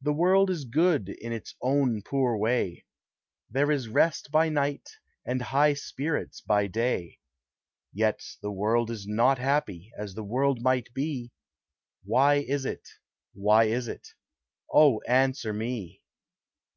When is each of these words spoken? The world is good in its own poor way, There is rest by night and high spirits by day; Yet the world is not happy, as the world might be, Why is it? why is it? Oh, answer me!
The 0.00 0.12
world 0.12 0.50
is 0.50 0.64
good 0.64 1.08
in 1.08 1.32
its 1.32 1.56
own 1.60 2.02
poor 2.02 2.36
way, 2.36 2.86
There 3.50 3.72
is 3.72 3.88
rest 3.88 4.30
by 4.30 4.48
night 4.48 4.88
and 5.24 5.42
high 5.42 5.74
spirits 5.74 6.40
by 6.40 6.68
day; 6.68 7.18
Yet 7.92 8.22
the 8.40 8.52
world 8.52 8.88
is 8.88 9.08
not 9.08 9.38
happy, 9.38 9.90
as 9.98 10.14
the 10.14 10.22
world 10.22 10.62
might 10.62 10.94
be, 10.94 11.32
Why 12.04 12.34
is 12.36 12.64
it? 12.64 12.88
why 13.34 13.64
is 13.64 13.88
it? 13.88 14.10
Oh, 14.72 15.00
answer 15.08 15.52
me! 15.52 16.04